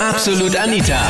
[0.00, 1.00] Absolut Anita.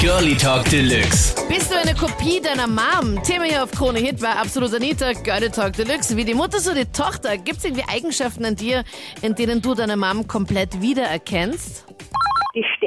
[0.00, 1.32] Girlie Talk Deluxe.
[1.48, 3.22] Bist du eine Kopie deiner Mom?
[3.22, 6.16] Thema hier auf Krone Hit war Absolut Anita, Girlie Talk Deluxe.
[6.16, 7.38] Wie die Mutter, so die Tochter.
[7.38, 8.82] Gibt es irgendwie Eigenschaften an dir,
[9.20, 11.84] in denen du deine Mom komplett wiedererkennst?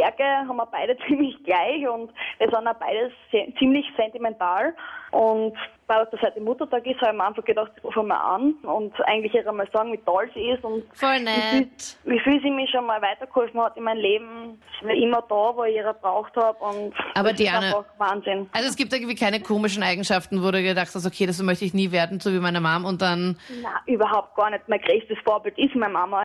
[0.06, 4.74] Stärke haben wir beide ziemlich gleich und wir sind auch beides se- ziemlich sentimental.
[5.12, 5.54] Und
[5.88, 8.94] weil das heute Muttertag ist, habe ich mir einfach gedacht, ich rufe mal an und
[9.08, 11.98] eigentlich ihr mal sagen, wie toll sie ist und Voll wie viel, nett.
[12.04, 14.62] wie viel sie mir schon mal weitergeholfen hat in meinem Leben.
[14.82, 17.86] Sie war immer da, wo ich ihre braucht habe und Aber das Diana- ist einfach
[18.00, 18.50] Wahnsinn.
[18.52, 21.74] Also es gibt irgendwie keine komischen Eigenschaften, wo du gedacht hast, okay, das möchte ich
[21.74, 23.38] nie werden, so wie meine Mom und dann...
[23.62, 24.68] Na, überhaupt gar nicht.
[24.68, 26.24] Mein größtes Vorbild ist meine Mama.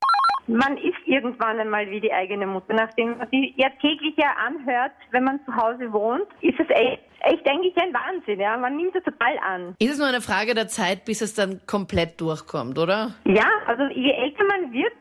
[0.51, 2.75] Man ist irgendwann einmal wie die eigene Mutter.
[2.75, 7.03] Nachdem man sie ja täglich ja anhört, wenn man zu Hause wohnt, ist es echt,
[7.21, 8.41] echt eigentlich ein Wahnsinn.
[8.41, 9.77] Ja, man nimmt es total an.
[9.79, 13.15] Ist es nur eine Frage der Zeit, bis es dann komplett durchkommt, oder?
[13.27, 14.93] Ja, also je älter man wird,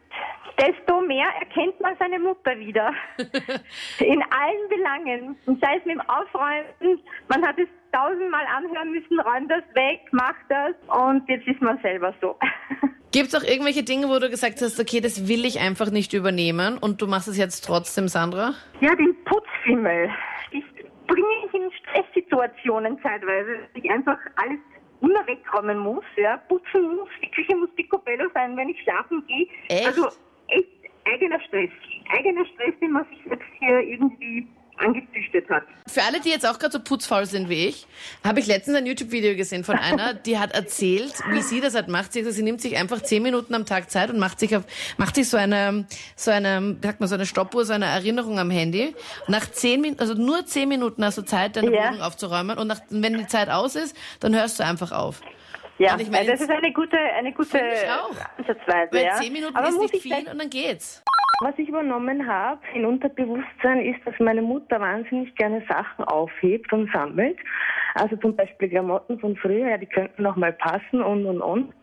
[0.59, 2.93] desto mehr erkennt man seine Mutter wieder.
[3.99, 5.35] In allen Belangen.
[5.47, 10.01] Und sei es mit dem Aufräumen, man hat es tausendmal anhören müssen, räum das weg,
[10.11, 10.75] mach das.
[10.87, 12.37] Und jetzt ist man selber so.
[13.11, 16.13] Gibt es auch irgendwelche Dinge, wo du gesagt hast, okay, das will ich einfach nicht
[16.13, 18.53] übernehmen und du machst es jetzt trotzdem, Sandra?
[18.81, 20.09] Ja, den Putzfimmel.
[20.51, 20.63] Ich
[21.07, 24.59] bringe ich in Stresssituationen zeitweise, dass ich einfach alles
[25.01, 29.47] immer wegräumen muss, ja, putzen muss, die Küche muss picobello sein, wenn ich schlafen gehe.
[29.69, 29.87] Echt?
[29.87, 30.09] Also
[30.49, 30.67] echt
[31.05, 31.71] eigener Stress.
[32.09, 34.47] Eigener Stress, den man sich selbst hier irgendwie
[35.49, 35.63] hat.
[35.87, 37.87] Für alle, die jetzt auch gerade so putzfaul sind wie ich,
[38.23, 41.87] habe ich letztens ein YouTube-Video gesehen von einer, die hat erzählt, wie sie das halt
[41.87, 42.13] macht.
[42.13, 44.63] Sie, gesagt, sie nimmt sich einfach zehn Minuten am Tag Zeit und macht sich auf,
[44.97, 48.51] macht sich so eine, so eine, sagt man, so eine Stoppuhr, so eine Erinnerung am
[48.51, 48.95] Handy.
[49.27, 51.89] Nach zehn Minuten, also nur zehn Minuten hast du Zeit, deine Ja.
[51.89, 55.21] Wohnung aufzuräumen und nach, wenn die Zeit aus ist, dann hörst du einfach auf.
[55.79, 57.57] Ja, meine, das ist eine gute, eine gute.
[58.37, 58.91] Ansatzweise.
[58.91, 59.15] Weil ja.
[59.15, 61.01] zehn Minuten Aber ist nicht ich viel und dann geht's.
[61.41, 66.91] Was ich übernommen habe in Unterbewusstsein ist, dass meine Mutter wahnsinnig gerne Sachen aufhebt und
[66.91, 67.37] sammelt.
[67.95, 71.73] Also zum Beispiel Klamotten von früher, ja, die könnten noch mal passen und und und.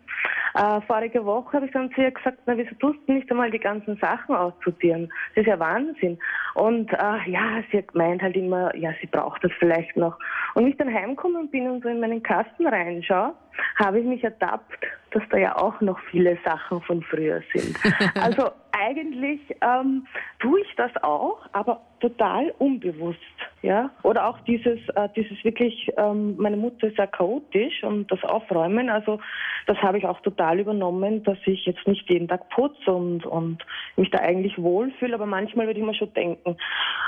[0.57, 3.51] Äh, vorige Woche habe ich dann zu ihr gesagt, na wieso tust du nicht einmal
[3.51, 5.13] die ganzen Sachen aussortieren?
[5.35, 6.19] Das ist ja Wahnsinn.
[6.55, 10.19] Und äh, ja, sie hat gemeint halt immer, ja, sie braucht das vielleicht noch.
[10.55, 13.35] Und ich dann heimgekommen bin und so in meinen Kasten reinschaue,
[13.79, 17.77] habe ich mich ertappt, dass da ja auch noch viele Sachen von früher sind.
[18.23, 18.51] Also
[18.87, 20.07] eigentlich ähm,
[20.39, 23.19] tue ich das auch, aber total unbewusst,
[23.63, 23.91] ja.
[24.03, 28.91] Oder auch dieses, äh, dieses wirklich, ähm, meine Mutter ist sehr chaotisch und das Aufräumen,
[28.91, 29.19] also
[29.67, 33.65] das habe ich auch total übernommen, dass ich jetzt nicht jeden Tag putze und und
[33.97, 36.57] mich da eigentlich wohlfühle, aber manchmal würde ich mir schon denken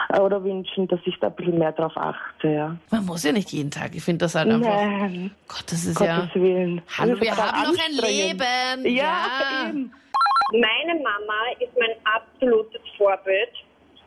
[0.09, 2.77] äh, oder wünschen, dass ich da ein bisschen mehr drauf achte, ja.
[2.91, 3.95] Man muss ja nicht jeden Tag.
[3.95, 4.69] Ich finde das halt einfach.
[4.69, 6.41] Nein, Gott, das ist Gottes ja.
[6.41, 6.83] Willen.
[6.99, 7.99] Hallo, wir haben noch ein.
[7.99, 8.97] Leben.
[8.97, 9.93] Ja, eben.
[10.53, 13.53] Meine Mama ist mein absolutes Vorbild.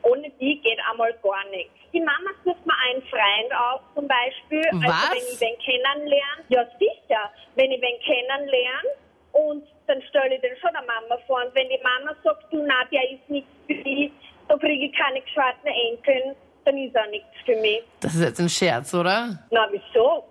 [0.03, 1.73] Ohne die geht einmal gar nichts.
[1.93, 4.65] Die Mama sucht mir einen Freund aus, zum Beispiel.
[4.81, 5.11] Was?
[5.11, 6.43] Also wenn ich wen kennenlerne.
[6.49, 7.29] Ja, sicher.
[7.55, 8.89] Wenn ich wen kennenlerne
[9.33, 11.43] und dann stelle ich den schon der Mama vor.
[11.45, 14.11] Und wenn die Mama sagt, du, na, der ist nichts für dich,
[14.47, 16.35] da kriege ich keine gescheiten Enkeln,
[16.65, 17.83] dann ist er nichts für mich.
[17.99, 19.37] Das ist jetzt ein Scherz, oder?
[19.51, 20.23] Na, wieso?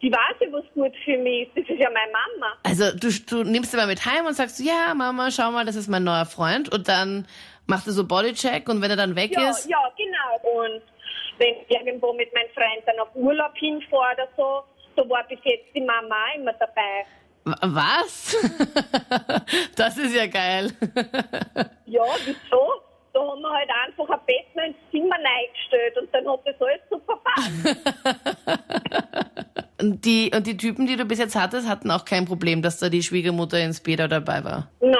[0.00, 1.56] Die weiß ja, was gut für mich ist.
[1.56, 2.52] Das ist ja meine Mama.
[2.62, 5.74] Also du, du nimmst sie mal mit heim und sagst, ja, Mama, schau mal, das
[5.76, 6.72] ist mein neuer Freund.
[6.72, 7.26] Und dann
[7.66, 10.60] machst du so Bodycheck und wenn er dann weg Ja, ist, ja, genau.
[10.62, 10.82] Und
[11.38, 14.62] wenn ich irgendwo mit meinem Freund dann auf Urlaub hinfahre oder so,
[14.96, 17.04] da war bis jetzt die Mama immer dabei.
[17.44, 18.36] was?
[19.76, 20.70] das ist ja geil.
[21.90, 22.82] Ja, wieso?
[23.14, 26.60] Da haben wir halt einfach ein Bett noch ins Zimmer reingestellt und dann hat das
[26.60, 28.87] alles super passt.
[29.80, 32.78] Und die, und die Typen, die du bis jetzt hattest, hatten auch kein Problem, dass
[32.78, 34.68] da die Schwiegermutter ins Bett dabei war.
[34.80, 34.92] nein,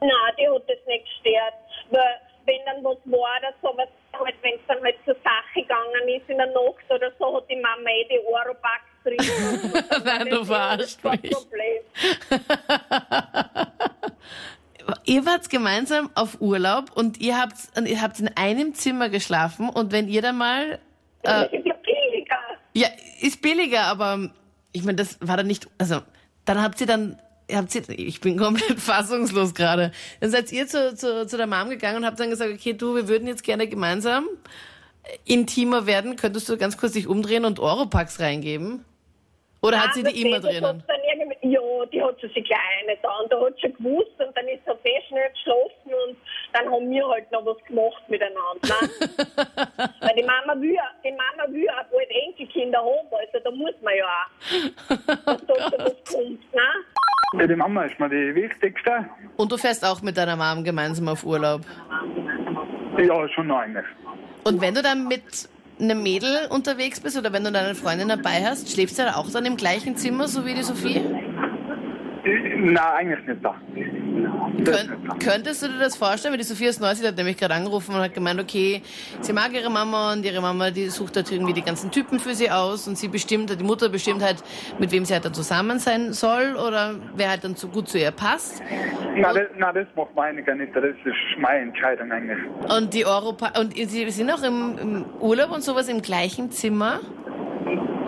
[0.00, 1.54] nein, die hat das nicht gestört.
[1.90, 3.88] Weil wenn dann was war oder so, was
[4.18, 7.48] halt, wenn es dann halt zur Sache gegangen ist in der Nacht oder so, hat
[7.48, 9.18] die Mama eh die Oropax drin.
[10.04, 11.30] Nein, du verarschst kein mich.
[11.30, 11.82] Problem.
[15.04, 19.68] Ihr wart gemeinsam auf Urlaub und ihr habt, und ihr habt in einem Zimmer geschlafen
[19.68, 20.78] und wenn ihr dann mal,
[21.24, 21.46] äh,
[22.78, 22.88] ja
[23.20, 24.30] ist billiger, aber
[24.72, 26.00] ich meine, das war dann nicht, also,
[26.44, 27.18] dann habt ihr dann,
[27.52, 29.92] habt ihr, ich bin komplett fassungslos gerade.
[30.20, 32.94] Dann seid ihr zu, zu, zu der Mom gegangen und habt dann gesagt, okay, du,
[32.94, 34.26] wir würden jetzt gerne gemeinsam
[35.24, 36.16] intimer werden.
[36.16, 38.84] Könntest du ganz kurz dich umdrehen und Oropax reingeben?
[39.60, 40.84] Oder hat sie die immer drinnen?
[41.42, 41.60] ja,
[41.92, 44.60] die hat schon sie kleine da und da hat sie schon gewusst und dann ist
[44.66, 46.16] sie sehr schnell geschlafen und
[46.52, 48.36] dann haben wir halt noch was gemacht miteinander.
[49.78, 49.90] Ne?
[50.00, 53.74] Weil die Mama will, ja- die Mama will auch bald Enkelkinder haben, also da muss
[53.82, 54.96] man ja auch,
[55.26, 56.54] dass da was kommt.
[56.54, 57.40] Ne?
[57.40, 59.08] Ja, die Mama ist mir die wichtigste.
[59.36, 61.62] Und du fährst auch mit deiner Mom gemeinsam auf Urlaub.
[62.96, 63.84] Ja, schon noch eine.
[64.44, 65.48] Und wenn du dann mit
[65.80, 69.30] einem Mädel unterwegs bist oder wenn du deine Freundin dabei hast, schläfst du dann auch
[69.30, 71.02] dann im gleichen Zimmer, so wie die Sophie?
[72.58, 73.54] Nein, eigentlich nicht da.
[74.64, 75.14] Da.
[75.22, 76.32] könntest du dir das vorstellen?
[76.32, 78.82] Weil die Sophia aus Neusiedl hat nämlich gerade angerufen und hat gemeint, okay,
[79.20, 82.34] sie mag ihre Mama und ihre Mama, die sucht halt irgendwie die ganzen Typen für
[82.34, 84.42] sie aus und sie bestimmt, die Mutter bestimmt halt,
[84.80, 87.98] mit wem sie halt dann zusammen sein soll oder wer halt dann so gut zu
[87.98, 88.60] ihr passt.
[89.14, 90.74] Nein, das, nein, das macht man eigentlich nicht.
[90.74, 92.38] Das ist meine Entscheidung eigentlich.
[92.76, 97.00] Und die Europa und sie sind auch im, im Urlaub und sowas im gleichen Zimmer.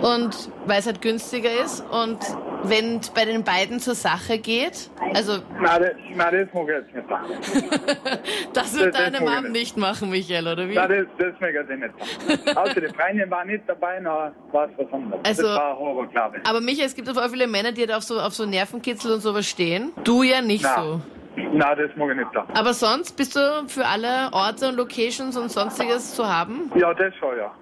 [0.02, 2.18] Und weil es halt günstiger ist und
[2.64, 6.94] wenn bei den beiden zur Sache geht, also Nein, das, nein, das mag ich jetzt
[6.94, 7.20] nicht da.
[8.52, 9.52] das wird Das- das deine ich Mom nicht.
[9.52, 10.74] nicht machen, Michael, oder wie?
[10.74, 12.62] Nein, das, das mag ich nicht da.
[12.62, 15.20] Außer die Freundin war nicht dabei, noch war es was anderes.
[15.24, 16.46] Also- das war Horror, glaube ich.
[16.48, 19.20] Aber Michael, es gibt auch viele Männer, die halt auf so, auf so Nervenkitzel und
[19.20, 19.92] sowas stehen.
[20.04, 20.74] Du ja nicht Nein.
[20.76, 21.00] so.
[21.36, 22.44] Nein, das mag ich nicht da.
[22.54, 26.70] Aber sonst bist du für alle Orte und Locations und sonstiges zu haben?
[26.74, 27.52] Ja, das schon, ja.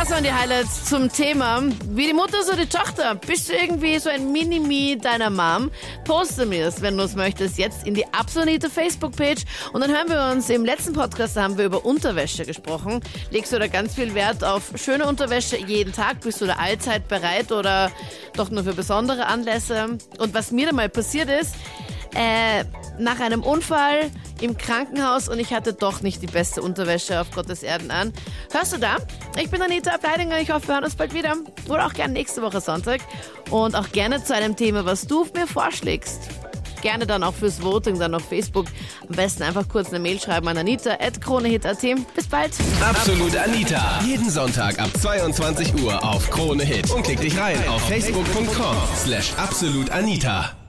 [0.00, 1.62] Das waren die Highlights zum Thema.
[1.90, 3.16] Wie die Mutter, so die Tochter.
[3.16, 5.70] Bist du irgendwie so ein Mini-Me deiner Mom?
[6.06, 9.42] Poste mir es, wenn du es möchtest, jetzt in die Absolute Facebook-Page.
[9.74, 13.02] Und dann hören wir uns im letzten Podcast, haben wir über Unterwäsche gesprochen.
[13.30, 16.22] Legst du da ganz viel Wert auf schöne Unterwäsche jeden Tag?
[16.22, 17.92] Bist du da allzeit bereit oder
[18.36, 19.98] doch nur für besondere Anlässe?
[20.16, 21.54] Und was mir da mal passiert ist,
[22.14, 22.64] äh,
[22.98, 24.10] nach einem Unfall
[24.40, 28.12] im Krankenhaus und ich hatte doch nicht die beste Unterwäsche auf Gottes Erden an.
[28.52, 28.96] Hörst du da?
[29.38, 31.36] Ich bin Anita Ableidinger, ich hoffe, wir hören uns bald wieder.
[31.68, 33.00] Oder auch gerne nächste Woche Sonntag.
[33.50, 36.28] Und auch gerne zu einem Thema, was du mir vorschlägst.
[36.80, 38.66] Gerne dann auch fürs Voting dann auf Facebook.
[39.08, 41.82] Am besten einfach kurz eine Mail schreiben an anita.kronehit.at.
[42.14, 42.52] Bis bald.
[42.82, 44.00] Absolut Anita.
[44.06, 46.90] Jeden Sonntag ab 22 Uhr auf Krone Hit.
[46.90, 50.59] Und klick dich rein auf facebook.com slash absolutanita.